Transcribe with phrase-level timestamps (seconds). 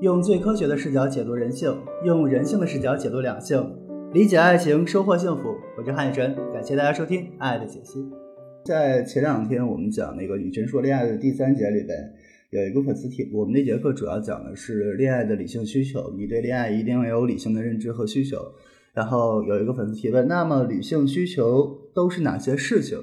[0.00, 3.68] 用最科学的视角解读人性，用人性的视角解读两性，
[4.14, 5.56] 理解爱情，收获幸福。
[5.76, 7.98] 我是汉雨晨，感谢大家收听《爱的解析》。
[8.64, 11.98] 在前两天我们讲那个雨晨说恋爱的第三节里边，
[12.50, 18.38] 有一个粉丝提，我们那节课主要讲的是恋爱的理性需求，你对恋爱一定要有理性的认知和需求。
[18.94, 22.96] 然后有一个粉丝提问，那么理性需求都是哪些事情？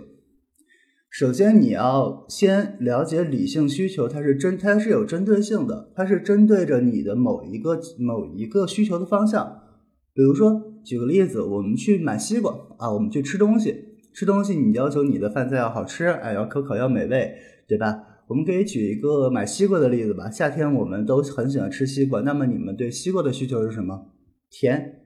[1.17, 9.61] 首先，你要先了解理性需求，它是针，它是有针对性的，它是针对着你的某一个某一个需求的方向。
[10.13, 13.73] 比如说，举个例子，我们去买西瓜啊，我们去吃东西，
[14.13, 17.33] 吃东西你要求你的饭菜要好吃，哎，要可口，要美味，
[17.65, 17.97] 对吧？
[18.27, 20.29] 我们可以举一个买西瓜的例子吧。
[20.29, 24.07] 夏天我们都很喜欢吃西瓜，那么你们对西瓜的需求是什么？
[24.49, 24.99] 甜，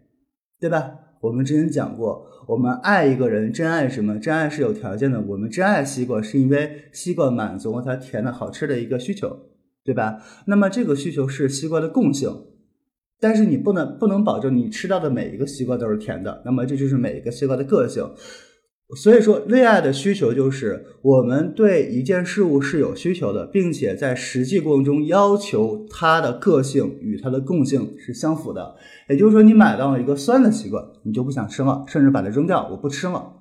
[0.60, 0.99] 对吧？
[1.22, 4.18] 我们之前讲过，我们爱一个人，真爱什么？
[4.20, 5.20] 真爱是有条件的。
[5.22, 9.38] 我们真爱西瓜，是因为西瓜满足了它甜的好吃的一个需求，
[9.84, 10.22] 对吧？
[10.46, 12.30] 那么这个需求是西瓜的共性，
[13.20, 16.42] 但是你不能不能保证你吃到的每一个西瓜都是甜的。
[16.46, 18.04] 那么这就是每一个西瓜的个性。
[18.96, 28.76] 所以说，恋爱的需求就是我们对一件事物是有需求的，并且在实际过程中要求它的个性与它的共性是相符的。
[29.08, 33.34] 也就是说，你买到了一个酸的西瓜，你就不想吃了，甚至把它扔掉，我不吃了。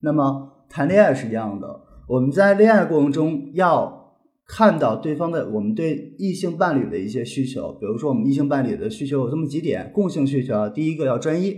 [0.00, 4.16] 那么谈恋爱是一样的，我们在恋爱过程中要
[4.48, 11.56] 看到对方的，我们对异性伴侣的一些需求，比如说我们异性伴侣的需求有这么几点共性需求啊，第一个要专一，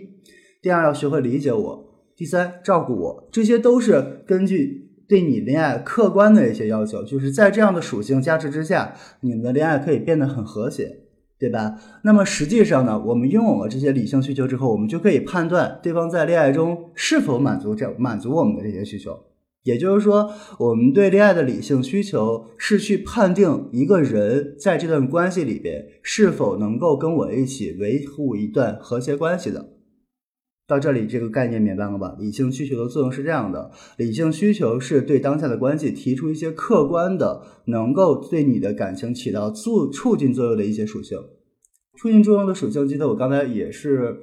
[0.61, 1.88] 第二要学会理解我。
[2.19, 11.03] 第三，照顾我，这些都是根据对你恋爱客观的一些要求，就是在这样的属性加持之下，你们的恋爱可以变得很和谐，
[11.39, 11.77] 对吧？
[12.03, 19.17] 那么实际上呢，我们拥有了这些理性需求之后，我们就可以判断对方在恋爱中是否满足这满足我们的这些需求。
[19.63, 29.75] 也就是说，我们对恋爱的理性需求是去判定一个人在这段关系里边是否能够跟我一起维护一段和谐关系的。
[30.69, 32.15] 到这里，这个概念明白了吧？
[32.21, 41.19] 理性需求的作用是这样的：理性需求是对当下的关系提出一些客观的，能够对你的感情起到促促进作用的一些属性。
[41.97, 44.15] 促进作用的属性，记得我刚才也是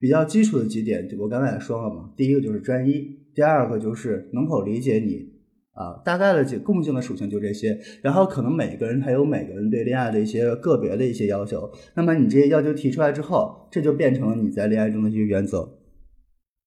[0.00, 2.10] 比较基础的几点，我刚才也说了嘛。
[2.16, 5.31] 第一个就是专一，第二个就是能否理解你。
[5.74, 11.70] 啊，大概的共性的属性就这些，然后可能每个人还有每个人对恋爱的一些个别的一些要求。
[11.94, 15.78] 那么你这些要求提出来之后，这就变成了你在恋爱中的一些原则。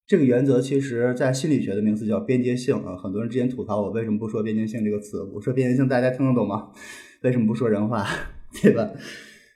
[0.08, 2.96] 这个原则其实在心理学的名词叫边界性啊。
[2.96, 6.70] 很多人之前吐槽我为什么不说边界性这个词，我说边界性大家听得懂吗？
[7.22, 8.06] 为什么不说人话，
[8.62, 8.90] 对吧？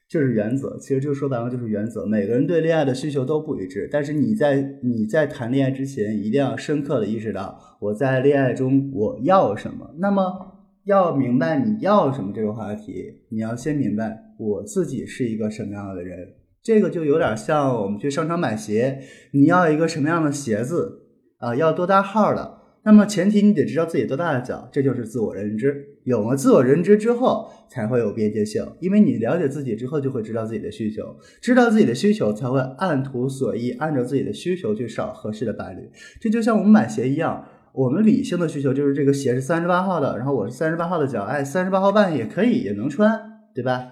[0.10, 2.04] 就是原则，其实就说白了就是原则。
[2.04, 9.94] 每个人对恋爱的需求都不一致，但是你在你在谈恋爱之前，一定要深刻的意识到我在恋爱中我要什么。
[10.00, 10.56] 那么
[10.86, 16.18] 要明白你要什么这个话题，你要先明白我自己是一个什么样的人。
[16.64, 19.00] 这个就有点像我们去商场买鞋，
[19.34, 21.04] 你要一个什么样的鞋子
[21.38, 21.56] 啊？
[21.56, 22.59] 要多大号的？
[22.84, 25.86] 那么前提你得知道自己多大的脚，这就是自我认知。
[26.06, 35.90] 有了自我认知之后，才会有边界性，因为你了解自己之后，就会知道自己的需求，知道自己的需求才会按图索骥，按照自己的需求去找合适的伴侣。
[36.20, 43.20] 这就像我们买鞋一样，我们理性的需求就是这个鞋是三十八号的，然后我是三十八号的脚，哎，三十八号半也可以，也能穿，
[43.54, 43.90] 对吧？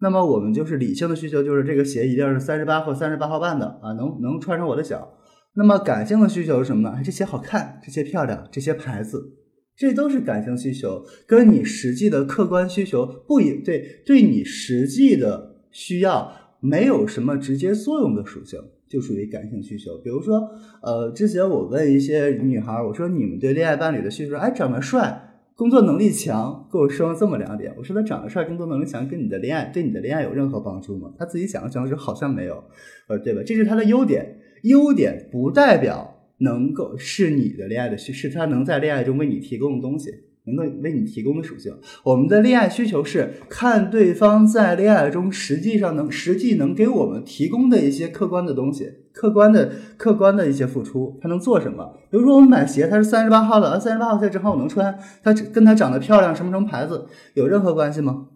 [0.00, 5.12] 那么我们就是理性的需求，就是这个鞋一定是三十八或三十八号半的啊，能能穿上我的脚。
[5.54, 7.00] 那么感性的需求是什么呢？
[7.04, 9.32] 这些好看，这些漂亮，这些牌子，
[9.76, 19.98] 这都是感性需求，跟你实际的客观需求不一对，对你实际的需要没有什么直接作用的属性，就属于感性需求。
[19.98, 20.40] 比如说，
[20.82, 27.74] 呃，之前我问一些女孩，我说你们对恋爱伴侣的需求，哎，长得帅，工作能力强，跟我说了这么两点。
[27.76, 31.12] 我说他长得帅，工作能力强，跟你的恋爱对你的恋爱有任何帮助吗？
[31.18, 32.62] 他自己想了想说好像没有，
[33.08, 33.42] 呃，对吧？
[33.44, 34.36] 这是他的优点。
[34.62, 40.10] 优点不代表能够是你的恋爱的需，是他能在恋爱中为你提供的东西，
[40.44, 41.72] 能够为你提供的属性。
[42.02, 51.94] 我们的恋爱需求是看对方在恋爱中实际上能实际能给我们提供的一些客观的东西，客观的客观的一些付出，他能做什么？
[52.10, 58.28] 比如说我们买鞋，他是三十八号的，三十八号鞋正好我能穿，它跟它长得漂亮，什么什么牌子有任何关系吗？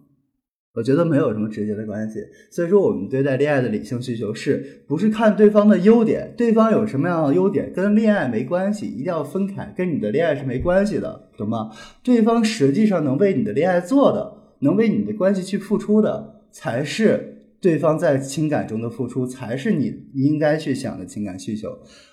[0.75, 2.19] 我觉得没有什么直接的关系，
[2.51, 11.71] 所以说我们对待恋爱的理性需求是不是看对方的优点，对方有什么样的优点跟恋爱没关系，一定要分开，跟你的恋爱是没关系的，懂吗？
[12.03, 21.69] 对方实际上能为你的恋爱做的，能为你的关系去付出的，才是对方在情感中的付出，才是你应该去想的情感需求。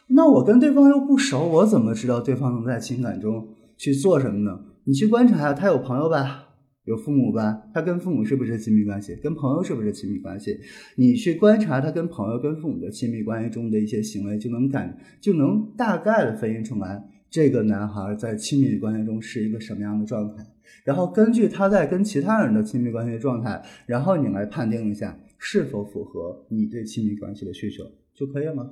[0.09, 4.61] 那我跟对方又不熟，我怎么知道对方能在情感中去做什么呢？
[4.85, 6.51] 你去观察下，他有朋友吧？
[6.85, 7.63] 有父母吧？
[7.73, 9.15] 他跟父母是不是亲密关系？
[9.23, 10.59] 跟朋友是不是亲密关系？
[10.97, 20.45] 你去观察他跟朋友、跟父母的亲密关系中的一些行为，就能感就能大概的分析出来，这个男孩在亲密关系中是一个什么样的状态。
[20.85, 27.85] 然后根据他在跟其他人的亲密关系状态，然后你来判定一下是否符合你对亲密关系的需求
[28.15, 28.71] 就可以了吗？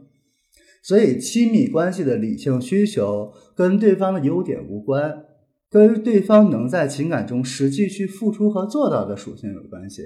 [0.83, 5.25] 所以，亲密关系的理性需求跟对方的优点无关。
[5.71, 10.03] 跟对方能在情感中实际去付出和做到的属性有关系。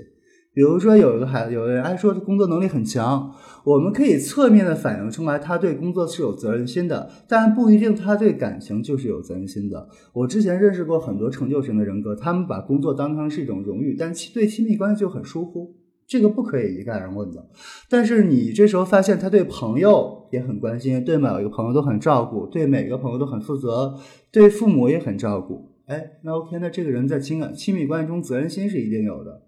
[0.52, 3.34] 比如说，有一个孩子，有的人爱说工作能力很强，
[3.64, 9.88] 我们可以侧面的反映出来他对工作是有责任心的，但不一定他对感情就是有责任心的。
[10.12, 15.74] 我之前认识过很多成就型的人格，他们把工作当成是一种荣誉，但对亲密关系就很疏忽。
[16.06, 17.48] 这个不可以一概而论的，
[17.88, 23.98] 但是你这时候发现他对朋友也很关心，对每一个朋友都很照顾，对每个朋友都很负责，
[24.30, 25.70] 对父母也很照顾。
[25.86, 29.42] 哎，那 OK，那这个人在情感亲密关系中责任心是一定有的，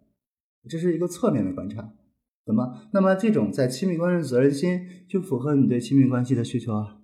[0.69, 1.93] 这是一个侧面的观察，
[2.45, 2.89] 怎么？
[2.93, 6.99] 那么这种在亲密关系责任心就符合你对亲密关系的需求啊？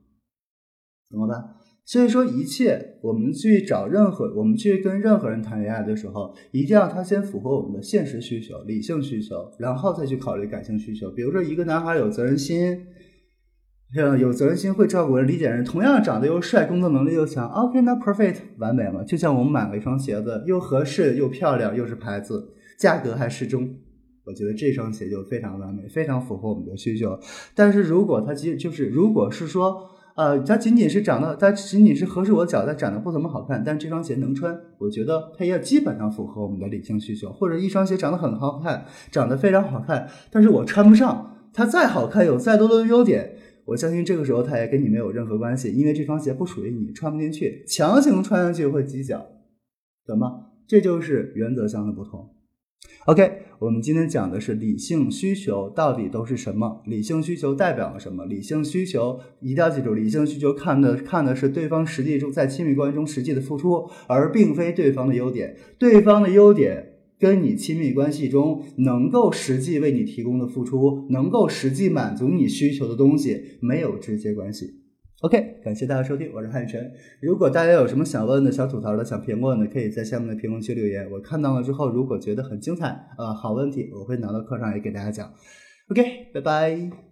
[1.08, 1.56] 怎么办？
[1.84, 11.10] 所以说，一切我们去找任何，我们去跟任何人谈恋爱的时候，一定要他先符合我们的现实需求、理性需求，然后再去考虑感性需求。
[11.10, 12.86] 比如说，一个男孩有责任心，
[14.20, 19.04] 有责任心会照顾人、理解人，同样长得又帅、工作能力又强，OK，那 perfect 完美了。
[19.04, 23.68] 就像我们买了一双鞋子，又合适又漂亮，又是牌子，价格还适中，
[24.24, 27.18] 我觉得这双鞋就非常完美，非常符合我们的需求。
[27.56, 29.88] 但是如果他其实就是，如果是说。
[30.14, 37.32] 呃，它仅仅是长得，它仅仅是合适我脚，它长得不怎么好看，但这双鞋能穿，我觉得它也基本上符合我们的理性需求。
[37.32, 49.24] 或者一双鞋长得很好看，长得非常好看，但是我穿不上，它再好看，有再多的优点，我相信这个时候它也跟你没有任何关系，因为这双鞋不属于你，穿不进去，强行穿上去会挤脚，
[50.06, 50.46] 懂吗？
[50.66, 52.28] 这就是原则上的不同。
[53.06, 56.82] OK，我们今天讲的是理性需求到底都是什么？
[56.86, 58.24] 理性需求代表了什么？
[58.26, 65.56] 理性需求一定要记住，理性需求看的看的是对方实际中在亲密关系中实际的付出，而并非对方的优点。
[65.78, 74.81] 对方的优点跟你亲密关系中能够实际为你提供的付出，能够实际满足你需求的东西没有直接关系。
[75.20, 76.92] OK，感谢大家收听，我是汉晨。
[77.20, 85.32] 如果大家有什么想问的、想吐槽的、想评论的，可以在下面的评论区留言，我看到了之后，如果觉得很精彩，呃，好问题，我会拿到课上也给大家讲。
[85.90, 87.11] OK，拜拜。